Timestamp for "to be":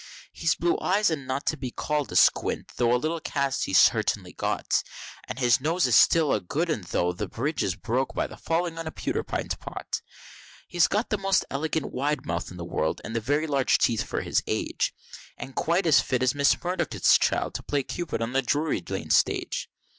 1.45-1.69